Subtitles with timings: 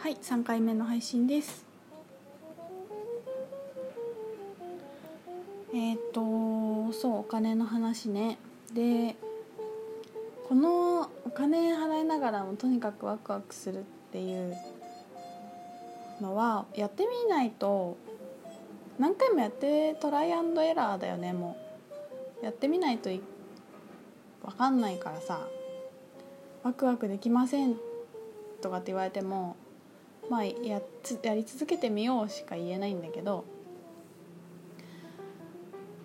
[0.00, 1.66] はい3回目の配信です。
[5.74, 8.38] えっ、とそうお金の話ね。
[8.72, 9.16] で
[10.48, 14.56] このお金払いながらもとにかくワクワクするっていう
[16.20, 17.96] のはやってみないと
[19.00, 21.56] 何回もやってトライアンドエラーだよねも
[22.40, 22.44] う。
[22.44, 23.20] やってみないと分
[24.56, 25.40] かんないからさ。
[26.62, 27.76] ワクワクできません
[28.60, 29.56] とかって言われても
[30.28, 30.80] まあや
[31.22, 33.44] やり続けてみようしか言えないんだけど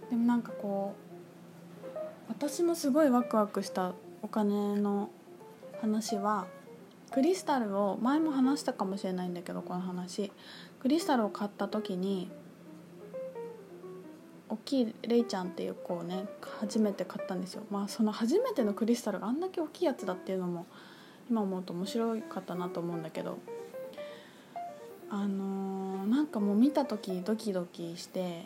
[0.09, 1.93] でもなんかこう
[2.29, 5.09] 私もすごいワクワクしたお金の
[5.81, 6.47] 話は
[7.11, 10.31] クリスタルを前も話したかもしれないんだけどこの話。
[10.79, 12.29] クリスタルを買った時に
[14.49, 16.25] 大きいレイちゃんっていう子をね
[16.59, 17.63] 初めて買ったんですよ。
[17.69, 20.65] まあその初めてのクリスタルがあんだけ大きいやつだっていうのも
[21.29, 23.37] 今思うと面白かったなと思うんだけど。
[25.09, 28.45] あのー、なんかもう見た時ドキドキして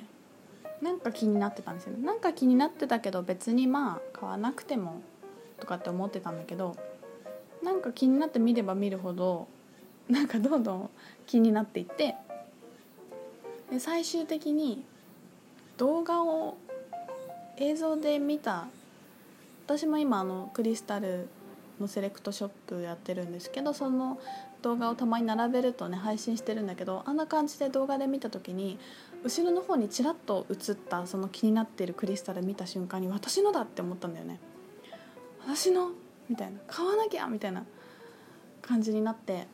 [0.81, 2.05] なんか気になってたんですよね。
[2.05, 5.01] なんか気になってたけど別にまあ買わなくても
[5.59, 6.75] とかって思ってたんだけど
[7.63, 9.47] なんか気になって見れば見るほど
[10.09, 10.89] なんかどんどん
[11.25, 12.15] 気になっていって
[13.71, 14.83] で最終的に
[15.77, 16.57] 動画を
[17.57, 18.67] 映像で見た
[19.65, 21.27] 私も今あのクリスタル
[21.79, 24.19] のセレクトショップやってるんですけどその
[24.67, 28.77] 動画をたまに並べるとね配信してるんだけどあんな感じで動画で見た時に
[29.23, 34.39] 後ろの方にちらっと映ったその気になっているクリスタル見た瞬間に私のだって思ったんだよね。
[35.45, 35.91] 私の
[36.27, 36.59] みたいな。
[36.67, 37.63] 買わなきゃみたいな
[38.61, 39.47] 感じになって。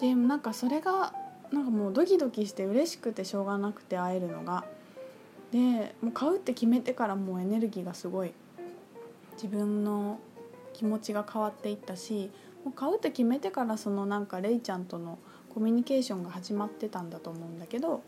[0.00, 1.12] でなんかそれが
[1.52, 4.64] なんかもうドキドキして嬉しくてしょうがなくて会えるのが。
[5.52, 8.32] でもう買うって決めてからもうエネルギーがすごい。
[9.34, 10.18] 自分の
[10.72, 12.30] 気持ちが変わっていったし
[12.64, 15.18] もう買うって決めてからそのなんかレイちゃんとの
[15.52, 18.02] コミュニケーションが始まってたんだと思うんだけど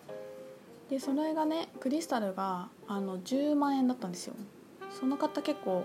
[0.89, 4.35] でそれがねクリスタルがあの10万円だったんですよ。
[4.99, 5.85] その方結構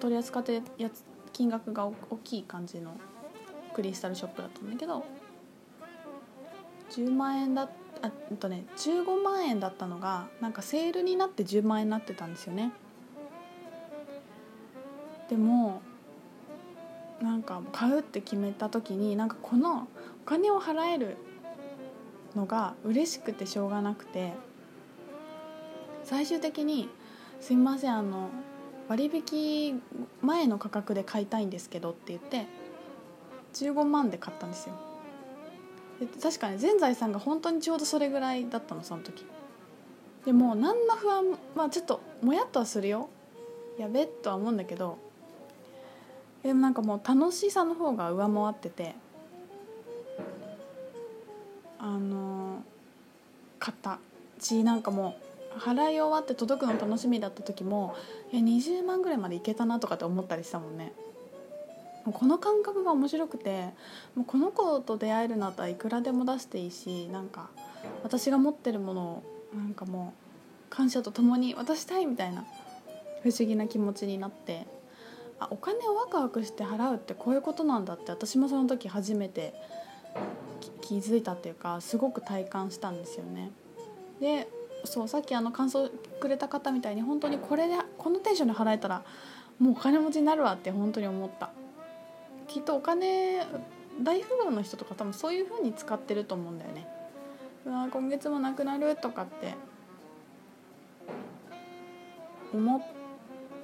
[0.00, 1.92] 取り扱ってやつ金額が大
[2.24, 2.96] きい感じの
[3.74, 5.04] クリスタルショップだったんだけど
[6.90, 7.68] 10万円だ
[8.00, 12.72] あえっとね15万円だったのがなんかセールになって10万円になってたんですよね。
[15.28, 15.82] でも
[17.22, 19.88] なんか買うって決めた時になんかこの
[20.24, 21.16] お金を払える
[22.36, 24.32] のが嬉しくてしょうがなくて
[26.04, 26.88] 最終的に
[27.40, 28.28] 「すいませんあの
[28.88, 29.82] 割引
[30.22, 32.46] 前の価格で買いたいんですけど」って言って
[33.54, 34.74] 15万で買ったんですよ。
[35.98, 39.24] で確かに全財産が本当にちょうどそれぐらいだったのその時。
[40.24, 43.08] でも何の不安まあちょっともやっとはするよ。
[43.78, 44.98] やべっとは思うんだけど
[46.48, 48.94] でもなんかもう楽しさの方が上回ってて
[51.78, 52.64] あの
[53.58, 53.98] 買った。
[54.38, 55.18] しなんかも
[55.54, 57.94] う払い終わって届くの楽しみだった時も
[58.32, 60.94] いや20万ぐらいまでいけたなとかって思ったりしたもんね。
[62.06, 63.64] もうこの感覚が面白くて
[64.14, 67.50] もうこの子と出会えるなったらいくらでも出していいしなんか
[68.02, 69.22] 私が持ってるものを
[69.54, 72.46] なんかもう感謝とともに渡したいみたいな
[73.22, 74.77] 不思議な気持ちになって。
[75.40, 79.54] あお金をワクワクして払うってこういうことなんだって私もその時初めて
[80.80, 83.50] 気づいたっていうかすごく体感したんですよね。
[84.20, 84.48] で
[84.84, 85.90] そうさっきあの感想
[86.20, 89.02] くれた方みたいに本当にこれでこのテンションで払えたら
[89.58, 91.50] もうお金持ちになるわって本当に思った。
[92.46, 93.44] きっとお金
[94.02, 96.86] 大富豪の人とか多分そういう風に使ってると思うんだよね。
[97.66, 99.54] うわ今月もなくなるとかって
[102.54, 102.82] 思っ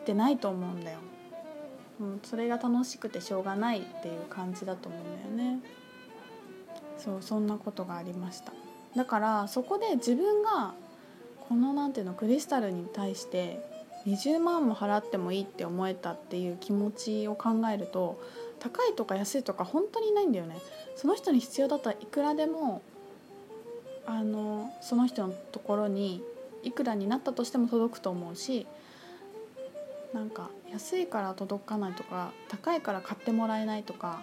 [0.05, 0.99] てないと思うんだよ。
[2.01, 5.61] うん、それが楽しくてしょうがないっていう感じだと思うんだよね。
[6.99, 8.53] そうそんなことがありました。
[8.97, 10.75] だからそこで自分が
[11.49, 13.61] このなんていうのクリスタルに対して
[14.07, 18.21] 20万も払ってもいいって思えたっていう気持ちを考えると
[18.61, 20.57] 高いとか安いとか本当にないんだよね。
[20.97, 22.83] その人に必要だったらいくらでも
[24.07, 26.23] あのその人のところに
[26.63, 28.67] いくらになったとしても届くと思うし
[30.15, 34.23] なんか安いから届かないとか高いから買ってもらえないとか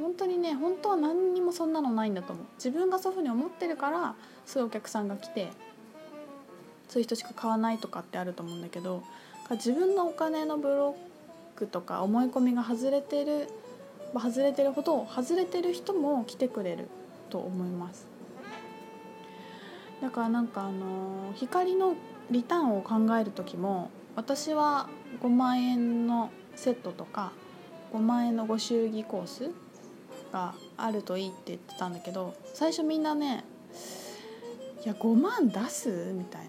[0.00, 2.46] 本当にね本当は何にもそんなのないんだと思う。
[2.56, 4.14] 自分がそういうふうに思ってるから
[4.46, 5.50] そういうお客さんが来て
[6.88, 9.02] そういう人しか買わないとかってあると思うんだけど
[9.50, 10.96] 自分のお金のブロ
[11.54, 13.48] ックとか思い込みが外れてる
[14.14, 16.88] 外れてるほど外れてる人も来てくれる
[17.28, 18.06] と思います。
[20.00, 21.94] だからなんかあの光の
[22.30, 24.88] リターンを考える時も私は
[25.22, 27.32] 5万円のセットとか
[27.92, 29.50] 5万円のご祝儀コース
[30.32, 33.44] があるといいって言ってたんだけど最初みんなね
[34.84, 36.48] 「いや5万出す?」みたいな。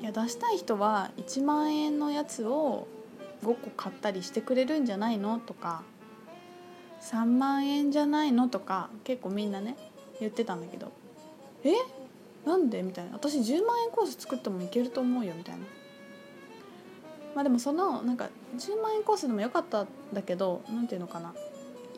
[0.00, 2.88] いや出したい人は1万円のやつを
[3.44, 5.38] 5個買ったりしてくれるんじゃないの？
[5.38, 5.82] とか
[7.02, 8.48] 3万円じゃないの？
[8.48, 9.76] とか結構みんなね
[10.18, 10.90] 言ってたんだけど
[11.64, 11.74] 「え？
[12.46, 15.66] なんで?」みたいな「私10万円コース作ってもいけると思うよ」みたいな。
[17.34, 21.34] まあでもそのなんか10万円コースでもよかったんだけど何ていうのかな。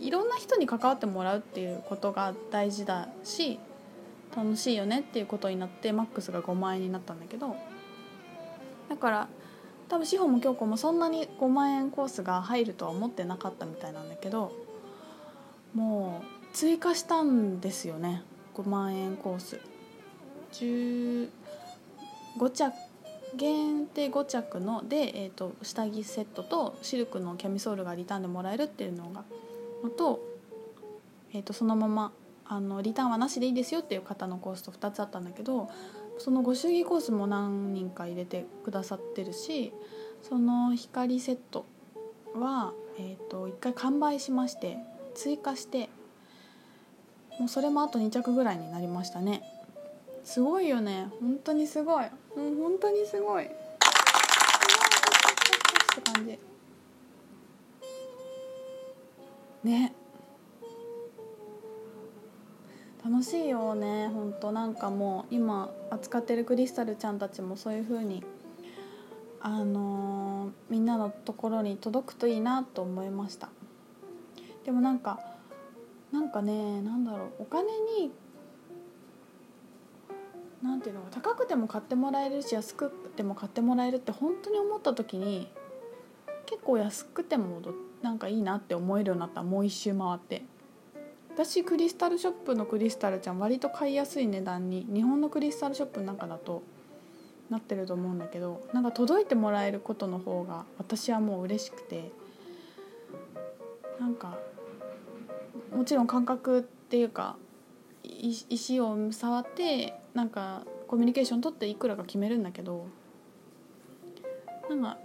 [0.01, 3.61] いろんな人に関わってもらうっていうことが大事だし
[4.37, 7.57] 楽しいよねっていうことになってマックスが5万円になったんだけど。
[8.89, 9.29] だから
[9.89, 14.53] 多分志保も京子もそんなに5万円コースが入るとは思ってなかったみたいなんだけど
[15.75, 18.23] もう追加したんですよね。
[18.55, 19.61] 5万円コース。
[20.53, 21.31] 15
[22.51, 22.73] 着
[23.37, 29.25] 限定5着ので、えーと、下着セットとシルクのキャミソールがリターンでもらえるっていうのが
[29.83, 30.21] のと,、
[31.33, 32.13] えーと、そのまま
[32.45, 35.71] あのリターンはなしでいいですよっていう方のコースと2つあったんだけど
[36.19, 39.73] そのご祝儀コースも何人か入れてくださってるし
[40.23, 41.65] その光セット
[42.35, 44.77] は、えーと、1回完売しまして
[45.15, 45.89] 追加して
[47.39, 49.43] もうそれもあと2着ぐらいになりましたね。
[50.25, 51.09] すごいよね。
[51.21, 52.05] 本当にすごい。
[52.05, 52.11] も
[52.53, 53.45] う本当にすごい。
[53.45, 53.55] って
[56.13, 56.39] 感じ。
[59.65, 59.93] ね。
[63.05, 64.09] 楽しいよね。
[64.09, 68.23] 本当なんかもう今扱ってるクリスタルちゃんたちもそういう風に
[69.41, 73.49] あのー、みんなのところに届くといいなと思いました。
[74.65, 75.19] でもなんか
[76.13, 77.33] なんかねなんだろう。
[77.41, 78.13] お金に
[80.63, 85.49] なんていうの高くても買ってもらえるし安くても買ってもらえるって本当に思った時に
[86.47, 87.61] 結構安くても
[88.03, 90.43] なんかいいなって思えるようになったもう一周回って。
[91.35, 96.63] 私クリスタルショップのクリスタルちゃん割と買いやすい値段に日本のクリスタルショップなんかだと
[97.49, 102.13] なってると思うんだけどなんか届いてもらえることの方が私はもう嬉しくて。
[104.03, 104.37] なんか
[105.73, 107.37] もちろん感覚っていうか
[108.05, 112.87] 石を触ってなんかコミュニケーション取っていくらか決めるんだけど
[114.69, 114.99] なんか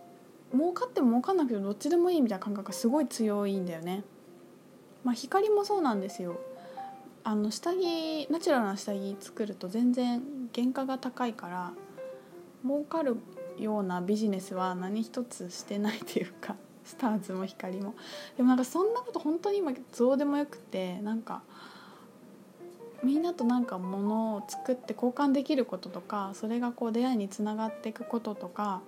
[0.52, 4.04] 儲かっても儲かんなくてもどっちでもいいみたいな感覚がすごい強いんだよね。
[5.04, 6.38] まあ、光もそうなんですよ
[7.24, 10.22] あの下着ナチュラルな下着作ると全然
[10.54, 11.72] 原価が高いから
[12.64, 13.18] 儲かる
[13.58, 17.96] ようなビジネスは何一つしてないというか スターズも光も
[18.36, 21.42] でもなんかそんなこと本当に今どうでもよくてなんか
[23.04, 28.82] みんなとなんか物を作って交換できることとかそれがこう出会いにつながっていくこととか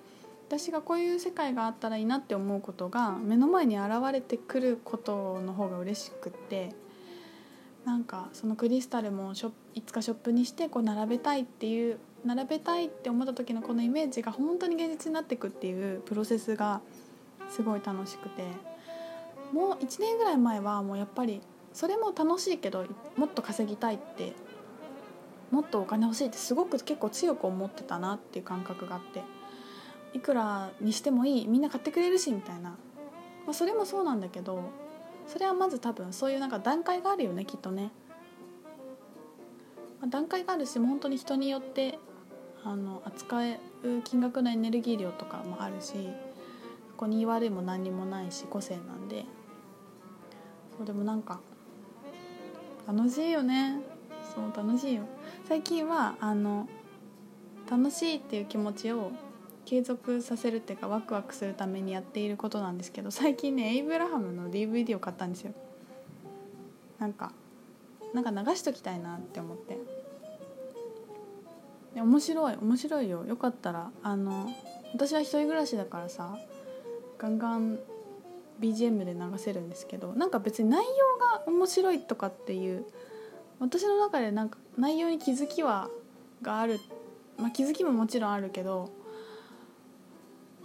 [0.48, 6.74] 私がこういう世界があったらいいなって思うことが目の前に現れてくることの方が嬉しくって
[7.86, 16.82] なんかそのクリスタルもショいつかショップにしてこう並べたいっていう並べたいって思った時のこのイメージが本当に現実になっていくっていうプロセスが
[17.50, 18.44] すごい楽しくて
[19.54, 21.42] もう1年ぐらい前はもうやっぱり
[21.74, 22.86] それも楽しいけど
[23.16, 24.34] もっと稼ぎたいって
[25.52, 29.24] もっとお金欲しいってすごく結構強く思ってたなっていう感覚があって
[30.14, 32.78] いくらにしてもいいみんな買ってくれるしみたいな、ま
[33.50, 34.62] あ、それもそうなんだけど
[35.28, 37.92] それはまず多分そういうなんか段階があるよねきっとね、
[40.02, 42.00] まあ、段階があるしもう本当に人によって
[42.64, 43.58] あの扱う
[44.04, 45.94] 金額のエネルギー量とかもあるし
[46.92, 49.26] ここに言われも何にもないし個性なんで。
[50.80, 51.42] そうでもなんか
[52.92, 53.76] 楽しいよね。
[54.34, 55.04] そう楽しいよ。
[55.48, 56.68] 最近はあの
[57.70, 59.12] 楽しいっていう気持ちを
[59.64, 65.54] 継続させるっていうかワクワクするためにやっていることなんですけど最近ねエイブラハムの DVD を買ったんですよ。
[66.98, 67.32] なんか
[68.16, 69.78] なんか流しときたいなって思って。
[71.94, 73.24] 面白い面白いよ。
[73.24, 74.50] よかったらあの
[74.94, 76.40] 私は一人暮らしだからさ
[77.20, 77.78] ガンガン
[78.60, 81.19] BGM で流せるんですけどなんか別に内容
[81.50, 82.86] 面白いとかっていう
[83.60, 85.90] 私の中でなんか内容に気づきは
[86.42, 86.80] がある、
[87.38, 88.92] まあ、気づきももちろんあるけど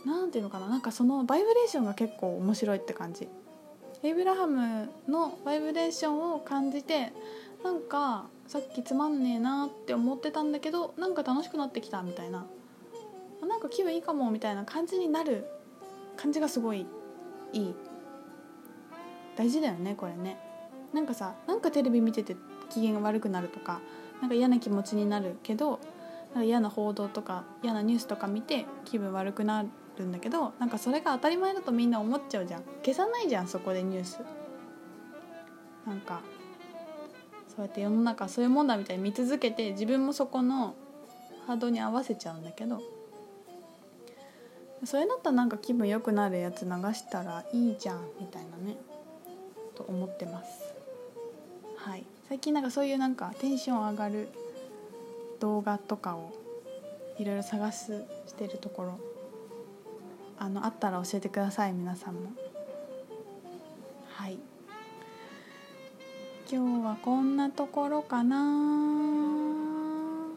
[0.04, 3.28] 何ていうのかななんかそのバイブレーションが結構面白いって感じ。
[4.02, 7.10] エイブラハムのバイブレーションを感じて
[7.64, 12.44] なんかさっきつまんねえなって思ってたんだけどなんか楽しくなってきたみたいな
[13.48, 15.46] なんか気分いいかもみたいな感じになる
[16.18, 16.86] 感じがすごい
[17.54, 17.74] いい。
[19.36, 20.38] 大事だよねこれね。
[20.94, 22.36] なんかさなんかテレビ見てて
[22.70, 23.80] 機嫌が悪くなるとか
[24.20, 25.80] なんか嫌な気持ちになるけど
[26.32, 29.64] なんか嫌な報道とか嫌なニュースとか見て気分悪くな
[29.98, 32.62] るんだけどなんかそれが当たり前だとみんな思っちゃうじゃん。
[32.84, 34.20] 消さないじゃんそこでニュース。
[35.84, 36.22] なんか
[37.48, 40.74] そうやって世の中そういうもんだみたいに見続けて自分もそこの
[41.46, 42.80] ハードに合わせちゃうんだけど。
[44.84, 48.76] それだったらなんか気分良くなるやつ流したらいいじゃんみたいなね
[49.74, 50.83] と思ってます。
[51.84, 52.04] はい。
[52.30, 54.28] 最近なんかそういうなんかテンション上がる
[55.38, 56.32] 動画とかを
[57.18, 58.98] いろいろ探すしてるところ
[60.38, 62.32] あのあったら教えてください皆さんも。
[64.14, 64.38] はい。
[66.50, 68.38] 今日はこんなところかな。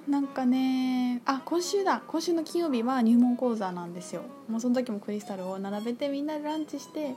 [0.06, 2.02] なんかねあ今週だ。
[2.06, 4.24] 今週の金曜日は入門講座なんですよ。
[4.50, 7.16] もうその時もクリスタルを並べてみんなでランチして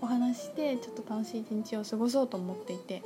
[0.00, 3.04] お話してちょっと楽しい一日を過ごそうと思っていて。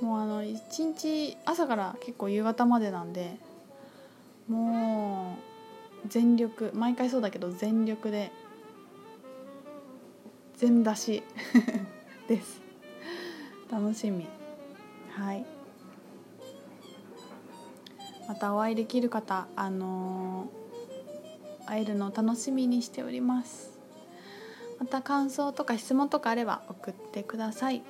[0.00, 3.38] もうあの一日朝から結構夕方までなんで
[4.48, 5.38] も
[6.04, 8.30] う全力毎回そうだけど全力で
[10.56, 11.22] 全出し
[12.28, 12.60] です。
[13.70, 14.26] 楽しみ。
[15.10, 15.44] はい。
[18.28, 23.78] またお会いできる方あのー、会えるのを楽しみにしております。
[24.78, 27.82] また感想とか質問とかあれば送ってください。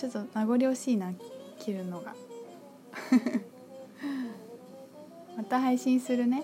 [0.00, 1.12] ちょっと名残惜しいな
[1.58, 2.14] 切るのが。
[5.36, 6.42] また配信するね。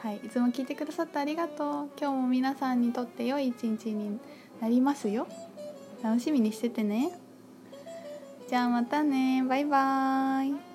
[0.00, 1.90] はいいつも聞いてくださってありがとう。
[1.96, 4.18] 今日も皆さんにとって良い一日に
[4.60, 5.28] なりますよ。
[6.02, 7.16] 楽しみにしててね。
[8.48, 9.44] じゃあまたね。
[9.44, 10.71] バイバーイ。